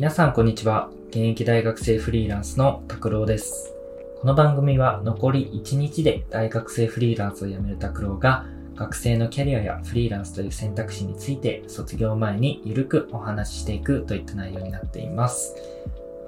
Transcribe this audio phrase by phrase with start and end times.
[0.00, 0.88] 皆さんこんにちは。
[1.10, 3.74] 現役大学生フリーランスの拓郎です。
[4.22, 15.54] この番組は残り1日で大学生フリーランスを辞める拓郎が学生のキャリアやフリーランスという選択肢について卒業前にゆるくお話ししていくといった内容になっています。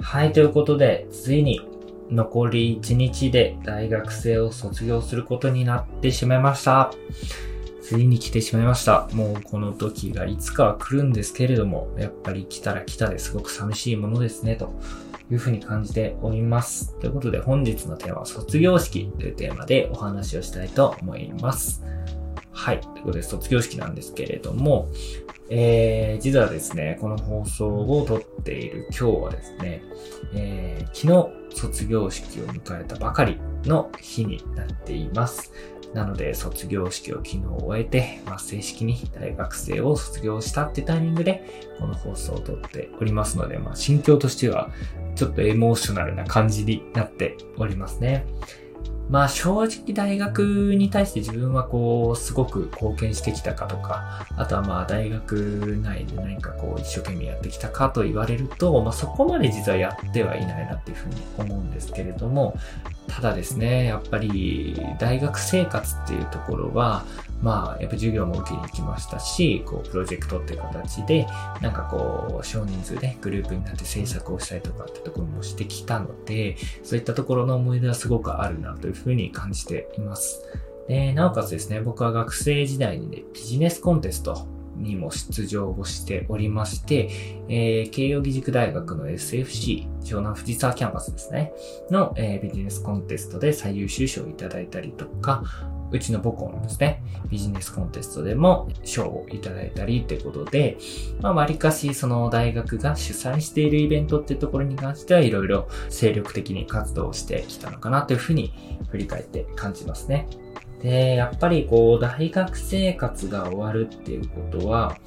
[0.03, 1.63] はい、ということで、ついに
[2.11, 6.93] 残り1日で大学生を卒業することになってしまいました。
[7.93, 9.07] ついに来てしまいました。
[9.13, 14.73] もうこの時がいつかは来るんですけれども、やっぱり来たら来たですごく寂しいものですね、と
[15.31, 16.99] いうふうに感じております。
[17.01, 21.85] ということで本日のテーマは卒業式というテーマでお話をしたいと思います。
[22.51, 22.81] はい。
[22.81, 24.89] ということで卒業式なんですけれども、
[25.51, 29.83] えー、実はですね、この放送を撮っている今日はですね、
[30.35, 35.53] えー、昨日卒業式を迎えたばかりの日になっています。
[35.95, 41.45] なので、卒業式を昨日終えて、まあ、正式に大学生を卒業したってタイミングで、
[41.79, 44.71] この放送を撮っておりますので、まあ、心境としては、
[45.15, 48.27] ちょっとエモーショナルな感じになっておりますね。
[49.09, 62.57] まあ正直大学に対して自分はこう、すごく貢献してきたかとか、あとはまあ大学内で何かこう一生懸命やってきたかと言われると、まあそこまで実はやってはいないなっていうふうに思うんですけれども、
[63.07, 67.05] ただですね、やっぱり大学生活っていうところは、
[67.43, 71.27] まあやっぱ授業も受けに行きましたし、こうプロジェクトっていう形で、
[71.61, 80.43] なんかこう少人数でグループになって制作をしたりとかってところもしてきたので、そういったところの思い出はすごくあるなというふうに感じています。
[80.89, 87.11] で、なおかつですね、僕は学生時代にね、ビジネスコンテストにも出場をしておりまして、
[87.49, 91.53] えー、慶應義塾大学の SFC、湘南藤沢キャンパスですね、
[91.91, 95.45] の、えー、ビジネスコンテストで最優秀賞をいただいたりとか、
[95.93, 100.79] うちの母校のですね、ビジネスコンテストでも賞をいただいたりってことで、
[101.21, 108.53] まあ、割かしその大学が主催しているイベントってところに関してはいろいろ精力的に活動してきたのかなというふうに
[108.91, 110.27] 振り返って感じますね。
[110.83, 114.99] で、やっぱりこう、大学生活が終わるっていうことは、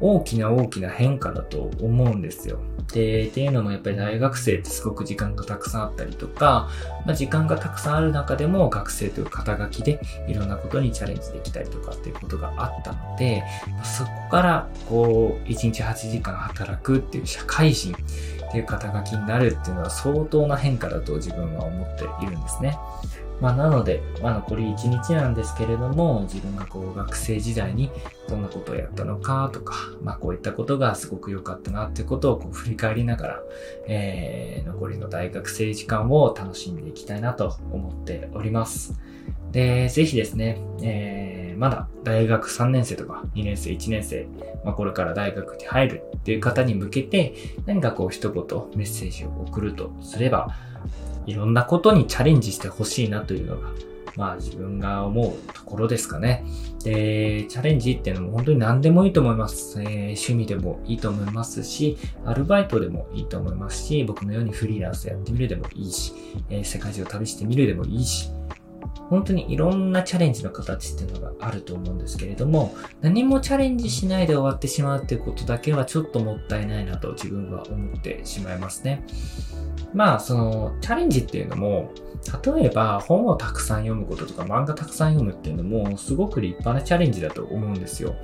[0.00, 2.58] 大きな大きな変化だと思うんですよ。
[2.92, 6.68] で、っていうのもやっぱり大学生ってすごく時間がたくさんあったりとか、
[7.04, 13.42] まあ、時間がたくさんある中でも学生という肩書きでいろんなことにチャレンジできたりとかっていうことがあったので、
[13.82, 22.78] そこからこう、1日8時間働くっていう社会人っていう肩書きになるっていうのは相当な変化だと自分は思っているんですね。
[23.40, 27.90] まあ、なので、まあ、残り1日なんですけれども、自分がこう学生時代に
[28.28, 33.40] どんなことをやったのかとか、まあ、こういったことがすごく良かったなっていうことをこう振り返りながら、
[33.86, 38.98] えー、残りの大学生時間を楽しんでいきたいなと思っております。
[39.52, 44.26] で、ぜひですね、えー、まだ大学3年生とか2年生、1年生、
[44.64, 47.34] まあ、これから大学に入るっていう方に向けて、
[47.66, 48.44] 何かこう一言
[48.74, 50.48] メッセージを送るとすれば、
[51.26, 53.68] いろんなことにチャレンジしてほしいなというのが、
[54.16, 56.44] まあ自分が思うところですかね。
[56.84, 59.80] で、チャレンジっていうのも本当に何でもいいと思います。
[59.82, 66.14] えー、趣味でもいいと思いますし、アルバイトでもいいと思いますし、僕のようにフリーランスやってみるでもいいし、
[66.48, 68.30] えー、世界中を旅してみるでもいいし、
[69.08, 79.04] 本当にいろんなチャレンジの形っていうのがあると思うんですけれども、何もチャレンジしないで終わってしまうっていうことだけはちょっともったいないなと自分は思ってしまいますね。
[79.94, 81.92] まあ、その、チャレンジっていうのも、
[82.44, 88.14] 例えば本をたくさん読むこととか漫画たくさん読むっていうのも、すごく立派なチャレンジだと思うんですよ。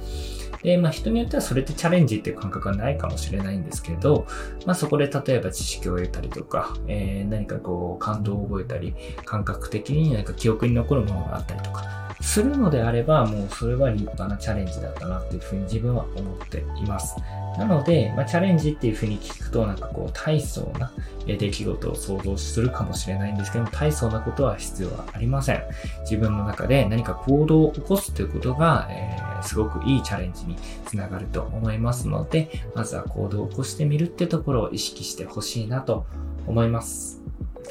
[0.62, 4.26] で、まあ人によってはそれってチャレンジっていう感覚はないかもしれないんですけど、
[4.64, 8.94] まあそこで例えば知識を得たりとか、えー、何かこう感動を覚えたり、
[9.24, 17.16] 感覚的に何か記憶に残るものがあったりとか、するのであれば、もうそれは立派なチャレンジだったなっていうふうに自分は思っています。
[17.58, 20.90] なので、まあ、チャレンジっていうふうに聞くと、なんかこう、大層な
[21.26, 25.62] 出来事を想像するかもしれないんですけども、大層なことは必要はありません。
[26.02, 30.56] 自分の中で何か行動を起こすということが、えー、すごくいいチャレンジに
[30.86, 36.06] つながると思いますので、まずは行動を起こしてみるってところを意識してほしいなと
[36.46, 37.22] 思います。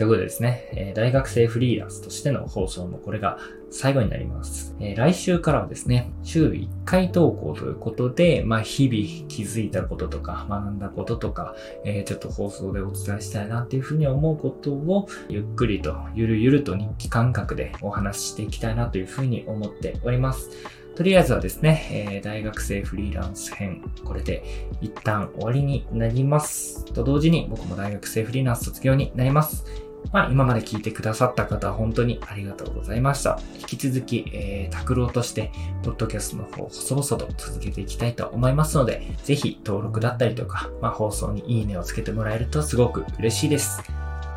[0.02, 3.38] ということでですね、えー、大学生フリーランスとしての放送もこれが
[3.70, 4.76] 最後になります。
[4.80, 11.54] えー、来週からはですね、週1回投稿ということで、まあ、日々気づいたこととか、学んだこととか、
[11.86, 20.50] えー、ちょっと放送でお伝えしたいなっていうふうに思うことを、ゆっくりと、ゆるゆると日記感覚でお話ししていきたいなというふうに思っております。
[20.96, 24.44] とりあえずはですね、えー、大学生フリーランス編、これで
[24.82, 26.86] 一旦終わりになります。
[26.86, 29.91] と同時に僕も大学生フリーランス卒業になります。
[30.12, 33.40] まあ、今まで聞いてくださった方、本当にありがとうございました。
[33.60, 35.52] 引き続き、えー、拓郎として、
[35.84, 43.82] ポッドキャストの方、細々と続けていきたいと思いますので、ぜひ登録だったりとか、まあ、放送にいいねをつけてもらえるとすごく嬉しいです。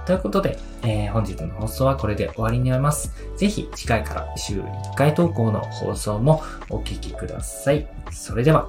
[0.07, 3.13] ということで、えー、本日の放送はこれで終わりになります。
[3.37, 7.89] ぜひ次回から週1回投稿の放送もお聞きください。
[8.11, 8.69] それでは。